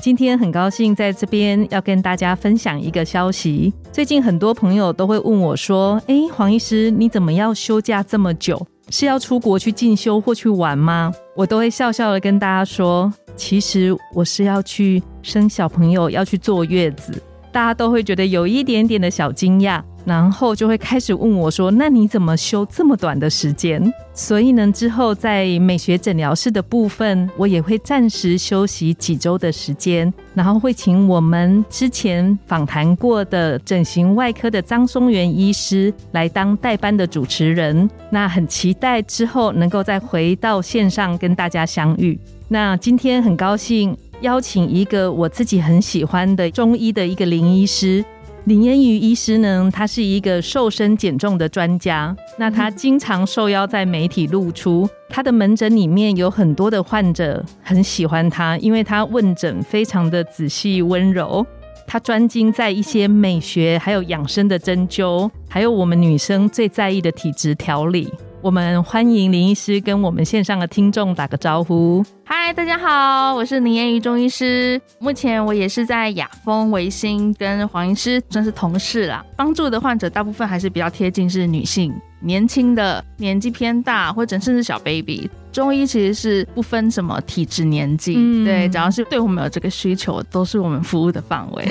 [0.00, 3.70] 今天很高兴在这边要跟大家分享一个消息。
[3.92, 8.66] 最近很多朋友都会问我说：“诶，黄医师，你怎么要休假这么久？
[8.88, 17.12] 是要出国去进修或去玩吗？”我都会笑笑的跟大家说：“其实我是要去生小朋友，要去坐月子。”
[17.52, 19.82] 大家都会觉得有一点点的小惊讶。
[20.04, 37.88] 然后就会开始问我说：“那你怎么休这么短的时间？”所以呢，之后在美学诊疗室的部分，我也会暂时休息几周的时间，然后会请我们之前访谈过的整形外科的张松元医师来当代班的主持人。
[38.10, 42.18] 那很期待之后能够再回到线上跟大家相遇。
[42.48, 48.04] 那今天很高兴邀请一个我自己很喜欢的中医的一个林医师。
[48.46, 52.16] 林恩瑜医师呢，他是一个瘦身减重的专家。
[52.38, 61.46] 那他经常受邀在媒体露出，他的门诊里面有很多的患者很喜欢他，因为他问诊非常的仔细温柔。
[61.86, 68.08] 他专精在一些美学，还有养生的针灸，还有我们女生最在意的体质调理。
[68.42, 72.02] 我们欢迎林医师跟我们线上的听众打个招呼。
[72.24, 74.80] 嗨，大家好，我是林燕瑜中医师。
[74.98, 81.92] 目前我也是在雅风维新跟黄医师算是同事啦，帮助的患者大部分还是比较贴近是女性。
[82.22, 91.68] 年轻的、年纪偏大，或者甚至小 baby，中医其实是不分什么体质、年纪，对，只要是对我们有这个需求，都是我们服务的范围。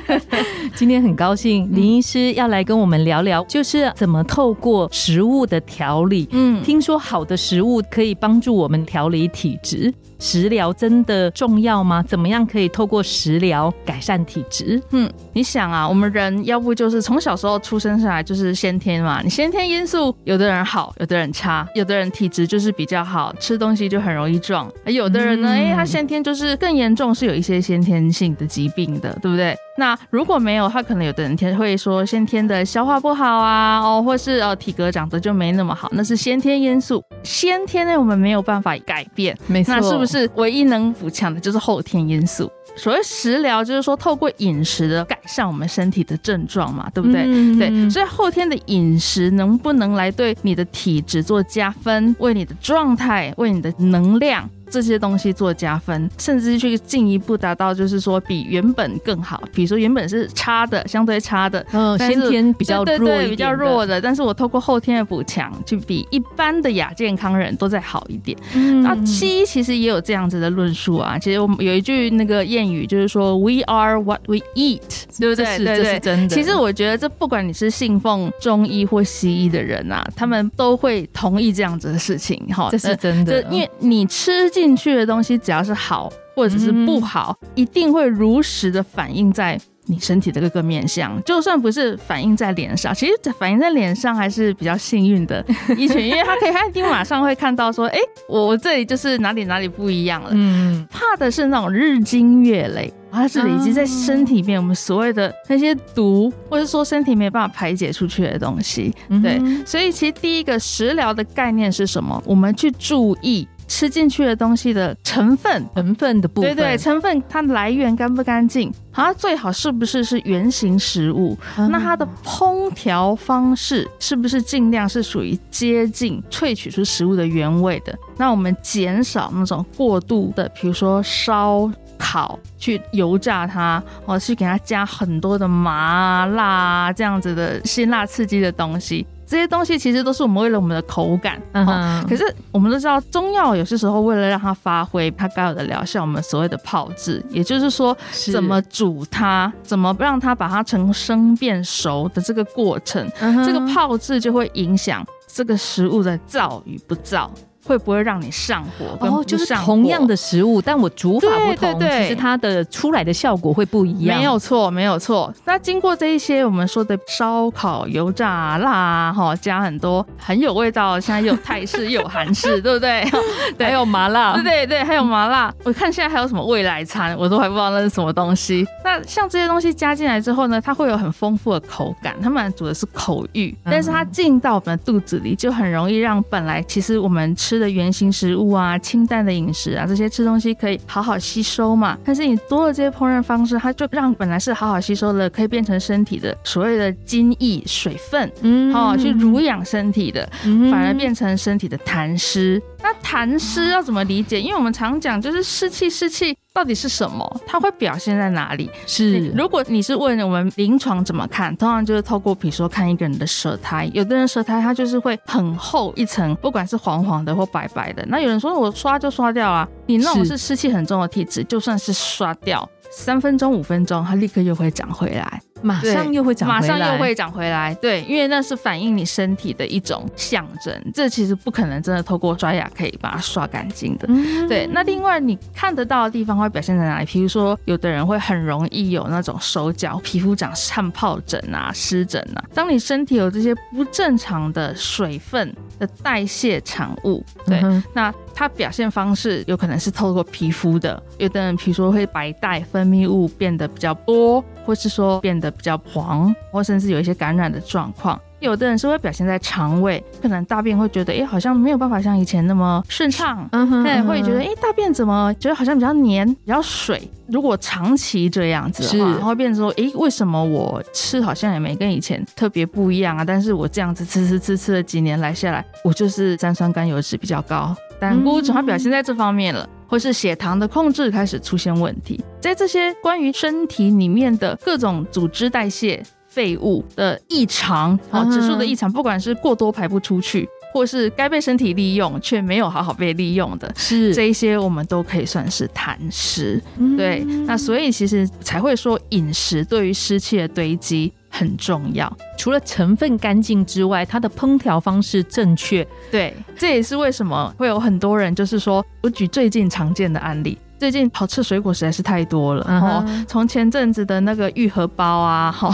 [0.74, 6.28] 今天很高兴林医师要来跟我们聊聊，就是怎么透过食物的调理。
[6.32, 9.92] 嗯，听说好的食物可以帮助我们调理体质。
[10.22, 12.00] 食疗真的重要吗？
[12.06, 14.80] 怎么样可以透过食疗改善体质？
[14.92, 29.56] 嗯，你想啊，我们人要不就是从小时候出生下来就是先天嘛，你先天因素有的人好，有的人差，有的人体质就是比较好，吃东西就很容易壮，有的人呢，哎，他先天就是更严重，是有一些先天性的疾病的，对不对？
[29.78, 37.02] 那如果没有，他可能有的人天会说先天的消化不好啊，哦，或是哦体格长得就没那么好，那是先天因素。
[37.22, 39.74] 先天呢，我们没有办法改变，没错。
[39.74, 42.50] 那是不是唯一能补强的就是后天因素？
[42.74, 47.24] 所谓食疗，就是说透过饮食的改善我们身体的症状嘛，对不对？
[47.58, 47.90] 对。
[47.90, 54.48] 所以后天的饮食能不能来对你的体质做加分，为你的状态，为你的能量？
[54.72, 59.42] 这些东西做加分，甚至去进一步达到，就是说比原本更好。
[59.52, 68.34] 比如说原本是差的，相对差的，嗯，先天比较弱比较弱的，但是我透过后天的补强，就比一般的亚健康人都再好一点。
[68.54, 71.18] 嗯那西医其实也有这样子的论述啊。
[71.18, 74.80] 其实我们有一句那个谚语，就是说 “We are what we eat”，
[75.20, 75.58] 对不对？
[75.58, 76.34] 对对，真的。
[76.34, 82.42] 其实我觉得这不管你是信奉中医或西医的人啊，他们都会同意这样子的事情。
[82.48, 84.61] 哈，这是真的，因为你吃进。
[84.62, 91.20] 进去的东西只要是好或者是不好，一定会如实的反映在你身体的各个面相。
[91.24, 95.44] 就算不是反映在脸上，其实反映在脸上还是比较幸运的
[95.76, 100.28] 一群，因为他可以，他一定马上会看到说，哎，我我这里就是哪里哪里不一样了。
[100.30, 108.94] 嗯，怕的是那种日积月累，它是累积在身体里面，我们所谓的那些毒，或者说身体没办法排解出去的东西。
[109.22, 112.22] 对，所以其实第一个食疗的概念是什么？
[112.24, 113.46] 我们去注意。
[113.72, 118.70] 吃进去的东西的成分，成分的部分，对对，成分它的来源干不干净？
[118.92, 121.34] 它最好是不是是原形食物？
[121.70, 127.98] 那它的烹调方式是不是尽量是属于接近萃取出食物的原味的？
[128.18, 139.06] 那我们减少那种过度的，比如说烧烤、去油炸它，哦去给它加很多的麻辣这样子的辛辣刺激的东西。
[139.32, 147.96] 这些东西其实都是我们为了我们的口感，嗯，可是我们都知道中药有些时候为了让它发挥它该有的疗效，我们所谓的泡制，也就是说
[148.30, 153.10] 怎么煮它，怎么让它把它从生变熟的这个过程，
[153.46, 157.26] 这个泡制就会影响这个食物的燥与不燥。
[157.72, 158.98] 会不会让你上火？
[159.00, 164.18] 哦，就是同样的食物，但我煮法不同，其实它的出来的效果会不一样。
[164.18, 165.32] 没有错，没有错。
[165.46, 173.02] 那经过这一些我们说的烧烤、油炸、辣哈，加很多很有味道，现在有泰式又有韩式，对不对？
[173.58, 175.50] 还有麻辣，对对对，还有麻辣。
[175.64, 178.66] 我看现在还有什么未来餐，我都还不知道那是什么东西。
[178.84, 191.96] 那像这些东西加进来之后呢，它会有很丰富的口感，它满足的是口欲，但是它进到我们的肚子里，就很容易让本来其实我们吃的原型食物啊、清淡的饮食啊，这些吃东西可以好好吸收嘛。
[192.04, 200.28] 但是你多了这些烹饪方式，它就让本来是好好吸收的，可以变成身体的所谓的精液、水分，嗯，哦，去濡养身体的，
[200.70, 202.60] 反而变成身体的痰湿。
[202.82, 204.40] 那痰湿要怎么理解？
[204.40, 207.40] 因为我们常讲就是湿气，湿气到底是什么？
[207.46, 208.70] 它会表现在哪里？
[208.86, 218.04] 是，如果你是问我们临床怎么看，通常就是透过比如说看一个人的舌苔，有的人舌苔它就是会很厚一层，不管是黄黄的或白白的。
[218.06, 225.40] 那有人说我刷就刷掉啊，你那种是湿气很重的体质，就算是刷掉三分钟、五分钟，它立刻又会长回来。
[225.62, 227.74] 马上又会长，马上又会长回来。
[227.76, 230.72] 对，因为那是反映你身体的一种象征。
[230.92, 234.08] 这其实不可能真的透过刷牙可以把它刷干净的。
[234.48, 237.06] 对，那另外你看得到的地方会表现在哪里？
[237.06, 242.44] 比如说，有的人会很容易有那种手脚皮肤长汗疱疹啊、湿疹啊。
[242.54, 247.62] 当你身体有这些不正常的水分的代谢产物，对，
[247.94, 251.00] 那它表现方式有可能是透过皮肤的。
[251.18, 255.52] 有的人比如说会白带分泌物变得比较多，或是说变得。
[255.52, 258.18] 比较黄，或甚至有一些感染的状况。
[258.40, 263.46] 有的人是会表现在肠胃，可能大便会觉得，哎，好像没有办法像以前那么顺畅，
[263.84, 267.08] 对，会觉得，哎，大便怎么觉得好像比较黏、比较水。
[267.28, 273.24] 如果长期这样子的话，然后变成说，哎，为什么我吃好像也没跟以前特别不一样啊？
[273.24, 286.02] 但是我这样子吃吃吃吃了几年来下来，我就是三酸甘油脂比较高，胆固醇它表现在这方面了，或是血糖的控制开始出现问题，在这些关于身体里面的各种组织代谢。
[286.28, 296.58] 废物的异常，哦，指数的异常，不管是过多排不出去，或是该被身体利用却没有好好被利用的，是这一些，我们都可以算是痰湿。
[296.96, 302.14] 对，那所以其实才会说饮食对于湿气的堆积很重要。
[302.38, 305.84] 除了成分干净之外，它的烹调方式正确。
[306.10, 310.56] 对，这也是为什么会有很多人，就是说我举最近常见的案例。
[310.78, 315.72] 最近好吃水果实在是太多了，哦，从前阵子的那个玉荷包啊， 哈，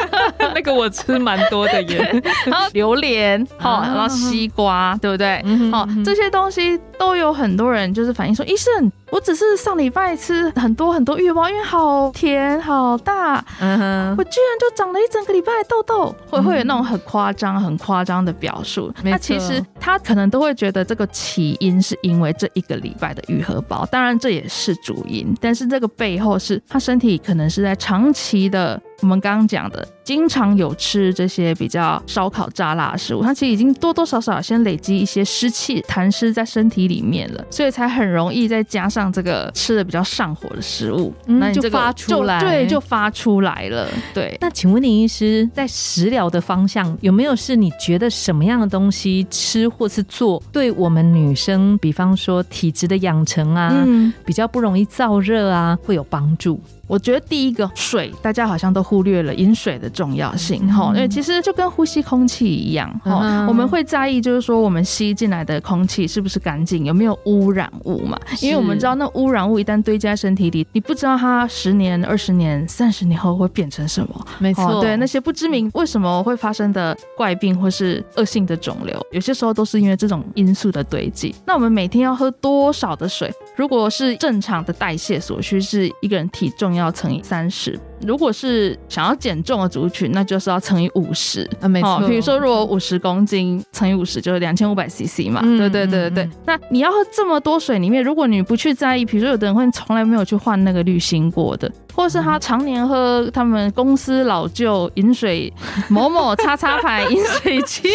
[0.54, 5.44] 那个我吃蛮多的耶，然后榴莲，好，然后西瓜，对不对？
[5.70, 8.90] 好，这些东西都有很多人就是反映说，医生。
[9.12, 18.92] 我只是上礼拜吃很多很多芋包，因为好甜好大，嗯哼，我居然就长了一整个礼拜的痘痘，会会有那种很夸张、很夸张的表述。
[19.04, 28.80] 那其实他可能都会觉得这个起因是因为这一个礼拜的愈合包，当然这也是主因，但是这个背后是他身体可能是在长期的。
[29.02, 43.88] 我们刚刚讲的，经常有吃这些比较烧烤、炸辣的食物，它其实已经多多少少先累积一些湿气、痰湿在身体里面了，所以才很容易再加上这个吃的比较上火的食物，那就发出来，对，就发出来了。
[44.14, 53.86] 对，那请问林医师，在食疗的方向有没有是你觉得什么样的东西吃或是做，对我们女生，比方说体质的养成啊，
[54.24, 56.60] 比较不容易燥热啊，会有帮助？
[56.88, 68.18] 我觉得第一个水，大家好像都忽略了饮水的重要性哈，因为其实就跟呼吸空气一样哈，我们会在意就是说我们吸进来的空气是不是干净，有没有污染物嘛？
[68.40, 74.26] 因为我们知道那污染物一旦堆积在身体里，你不知道它十年、二十年、三十年后会变成什么。
[74.38, 81.34] 没错，对那些不知名为什么会发生的怪病或是恶性的肿瘤，有些时候都是因为这种因素的堆积。
[81.44, 83.32] 那我们每天要喝多少的水？
[83.56, 87.78] 如果是正常的代谢所需，是一个人体重要乘以三十。
[88.06, 91.98] 如果是想要减重的族群，那就是要乘以五十啊，没错。
[92.06, 95.40] 比如说，如果五十公斤乘以五十，就是两千五百 CC 嘛。
[95.40, 96.30] 对对对对对。
[96.44, 101.70] 那你要喝这么多水里面，如果你不去在意，比如说有的人会从来没有去换那个滤芯过的。
[101.96, 105.52] 或是他常年喝他们公司老旧饮水
[105.88, 107.88] 某某叉叉牌饮水机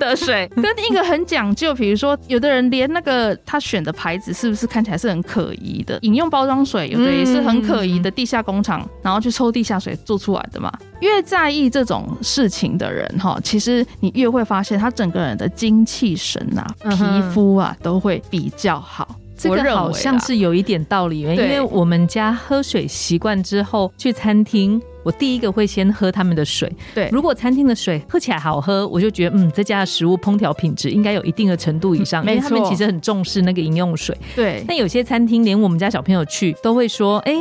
[0.00, 10.72] 的水， 跟一个很讲究，比如说有的人连那个他选的牌子是不是看起来是很可疑的饮用包装水，有的也是很可疑的地下工厂，然后去抽地下水做出来的嘛。
[11.00, 19.06] 越在意这种事情的人哈，其实你越会发现他整个人的精气神啊、皮肤啊都会比较好。
[19.36, 24.80] 这个好像是有一点道理，因为我们家喝水习惯之后去餐厅。
[25.02, 26.72] 我第一个会先喝他们的水。
[26.94, 34.16] 对，如果餐厅的水喝起来好喝，我就觉得嗯，这家的食物烹调品质应该有一定的程度以上，因为他们其实很重视那个饮用水。
[34.34, 37.34] 对，但有些餐厅连我们家小朋友去都会说，哎。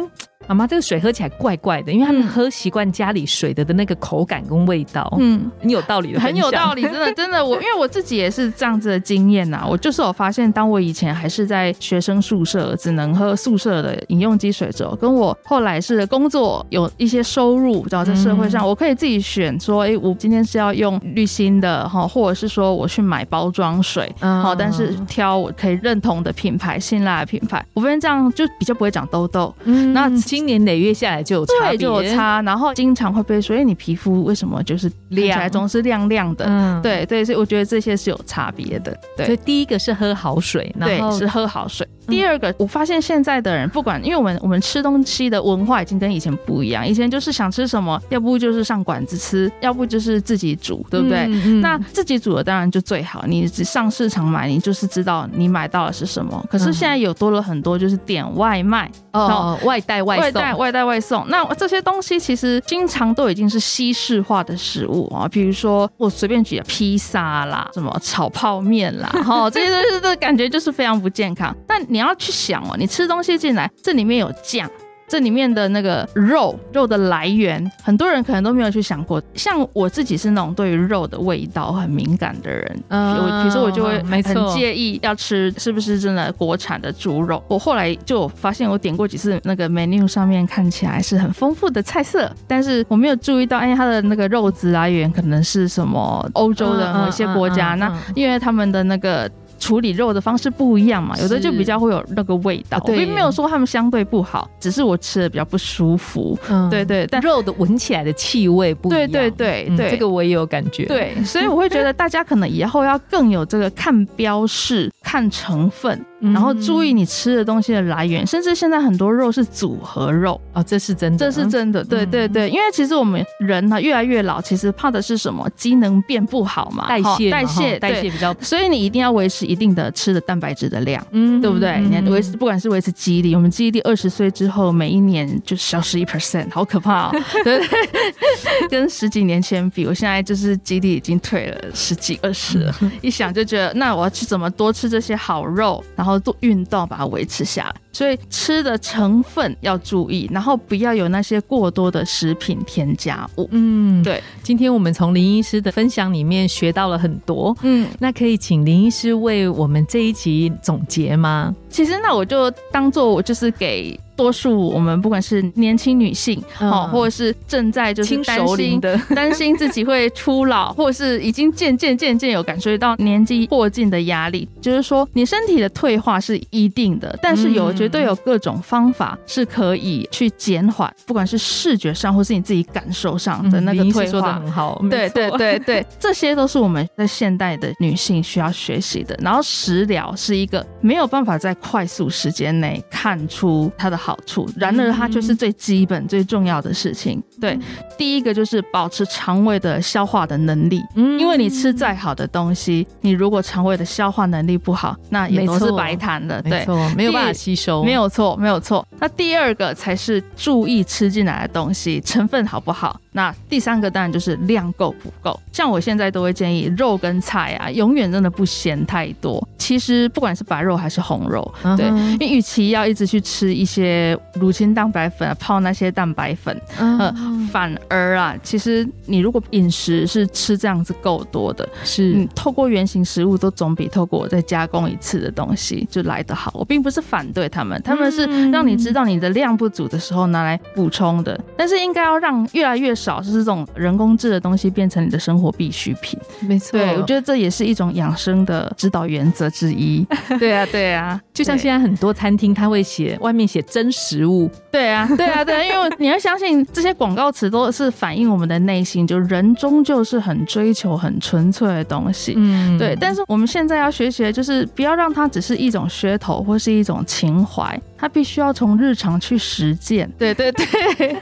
[0.47, 5.11] 妈妈，这个水喝起来怪怪的，因为他们喝习惯家里水的的那个口感跟味道。
[5.19, 7.43] 嗯，你有道理的，很有道理， 真的真的。
[7.43, 9.65] 我因为我自己也是这样子的经验呐。
[9.69, 29.53] 我就是我发现，当我以前还是在学生宿舍，只能喝宿舍的饮用机水之后，跟我后来是工作有一些收入，然后在社会上，我可以自己选说，哎，我今天是要用滤芯的哈，或者是说我去买包装水，好，但是挑我可以认同的品牌、信赖的品牌，我发现这样就比较不会长痘痘。
[29.63, 30.11] 嗯，那。
[30.33, 36.45] 经年累月下来就有差就有差，然后经常会被说，哎，你皮肤为什么就是亮起来总是亮亮的？
[36.47, 38.97] 嗯，对对，所以我觉得这些是有差别的。
[39.15, 41.87] 对，所以第一个是喝好水，对，是喝好水。
[42.07, 51.27] 第二个，我发现现在的人不管，因为我们我们吃东西的文化已经跟以前不一样，以前就是想吃什么，要不就是上馆子吃，要不就是自己煮，对不对？
[51.61, 56.43] 那自己煮的当然就最好，你上市场买，你就是知道你买到的是什么。
[56.49, 60.17] 可是现在有多了很多，就是点外卖哦，外带外。
[60.17, 71.55] 外带外带外送，那这些东西其实经常都已经是西式化的食物啊，比如说我随便举披萨啦，什么炒泡面啦，哈，这些都是 这感觉就是非常不健康。
[71.67, 74.67] 但你要去想哦，你吃东西进来，这里面有酱。
[75.05, 79.21] 这里面的那个肉肉的来源，很多人可能都没有去想过。
[79.35, 84.23] 像我自己是那种对于肉的味道很敏感的人，嗯，比如说我就会很
[84.55, 87.43] 介意要吃是不是真的国产的猪肉。
[87.47, 99.29] 我后来就发现，我点过几次那个 menu 上面看起来是很丰富的菜色，但是我没有注意到，哎，它的那个肉质来源可能是什么欧洲的某些国家，那因为他们的那个。
[99.59, 102.81] 处理肉的方式不一样嘛，有的就比较会有那个味道。
[102.85, 106.37] 我并没有说他们相对不好，只是我吃的比较不舒服。
[106.49, 109.07] 嗯，对对，但肉的闻起来的气味不一样。
[109.07, 110.85] 对对对对，这个我也有感觉。
[110.85, 116.03] 对，所以我会觉得大家可能以后要更有这个看标示、看成分。
[116.31, 125.49] 然后注意你吃的东西的来源，甚至现在很多肉是组合肉哦，这是真的，这是真的，对对对，因为其实我们人呢越来越老，其实怕的是什么？
[125.55, 131.79] 机能变不好嘛，代谢代谢代谢比较，所以你一定要维持一定的吃的蛋白质的量，嗯，对不对？
[131.79, 137.11] 你维持不管是维持记忆力，我们记忆力二十岁之后每一年就消失一 percent， 好可怕哦，
[137.43, 137.67] 对对？
[138.69, 147.75] 跟十几年前比，我现在就是记忆力已经退了十几二十了， 一想就觉得那我要去怎么多吃这些好肉，然后做运动把它维持下来。
[147.93, 153.47] 所以吃的成分要注意，然后不要有那些过多的食品添加物。
[153.51, 154.21] 嗯，对。
[154.41, 157.55] 今天我们从林医师的分享里面学到了很多。
[157.61, 161.55] 嗯，那可以请林医师为我们这一集总结吗？
[161.69, 163.97] 其实那我就当做我就是给。
[164.15, 189.17] 多数我们不管是年轻女性，哦，或者是正在就是担心的 担心自己会初老，或者是已经渐渐渐渐有感受到年纪过近的压力，就是说你身体的退化是一定的，但是有绝对有各种方法是可以去减缓，不管是视觉上或是你自己感受上的那个退化，很好，对对对对，这些都是我们在现代的女性需要学习的。
[189.21, 193.97] 然后食疗是一个没有办法在快速时间内看出它的。
[194.03, 197.23] 好处，然而它就是最基本、最重要的事情。
[197.39, 197.57] 对，
[197.97, 200.81] 第一个就是保持肠胃的消化的能力。
[200.95, 206.43] 嗯，因为你吃再好的东西，你如果肠胃的消化能力不好，那也都是白谈的。
[206.43, 207.72] 没错，没有办法吸收。
[207.81, 208.85] 没有错，没有错。
[208.99, 212.99] 那第二个才是注意吃进来的东西成分好不好。
[213.13, 215.39] 那第三个当然就是量够不够。
[215.51, 219.47] 像我现在都会建议肉跟菜啊，永远真的不嫌太多。
[219.57, 224.17] 其实不管是白肉还是红肉，对，因为与其要一直去吃一些。
[224.39, 227.13] 乳清蛋白粉啊泡那些蛋白粉，呃，
[227.51, 236.51] 反而啊，其实你如果饮食是吃这样子够多的，是透过原型食物都总比透过我再加工一次的东西就来得好。
[236.55, 246.19] 我并不是反对他们，他们是让你知道你的量不足的时候拿来补充的，但是应该要让越来越少是这种人工制的东西变成你的生活必需品。
[246.39, 250.03] 没错，对我觉得这也是一种养生的指导原则之一。
[250.39, 253.83] 对啊，对啊，就像现在很多餐厅他会写外面写真。
[253.83, 262.95] 真食物，对啊，对啊，对啊，因为你要相信这些广告词都是反映我们的内心，就人终究是很追求很纯粹的东西，嗯，对。
[262.97, 270.11] 但是我们现在要学习的就是不要让它只是一种噱头或是一种情怀，它必须要从日常去实践。
[270.19, 271.15] 对对 对，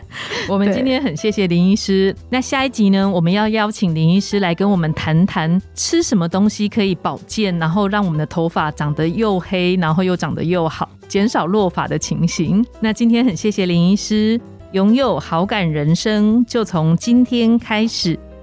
[0.50, 2.16] 我们今天很谢谢林医师。
[2.28, 10.90] 那下一集呢，我们要邀请林医师来跟我们谈谈吃什么东西可以保健，然后让我们的头发长得又黑，然后又长得又好。
[11.08, 12.66] 减少落发的情形。
[12.80, 18.18] 那今天很谢谢林医师，拥有好感人生，就从今天开始。